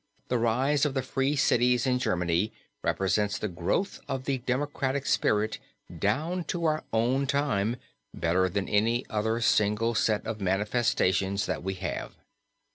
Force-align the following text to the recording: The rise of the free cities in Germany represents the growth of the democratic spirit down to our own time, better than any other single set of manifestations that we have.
The 0.29 0.39
rise 0.39 0.83
of 0.83 0.95
the 0.95 1.03
free 1.03 1.35
cities 1.35 1.85
in 1.85 1.99
Germany 1.99 2.51
represents 2.81 3.37
the 3.37 3.47
growth 3.47 3.99
of 4.07 4.23
the 4.23 4.39
democratic 4.39 5.05
spirit 5.05 5.59
down 5.95 6.43
to 6.45 6.65
our 6.65 6.83
own 6.91 7.27
time, 7.27 7.75
better 8.11 8.49
than 8.49 8.67
any 8.67 9.05
other 9.11 9.39
single 9.41 9.93
set 9.93 10.25
of 10.25 10.41
manifestations 10.41 11.45
that 11.45 11.61
we 11.61 11.75
have. 11.75 12.15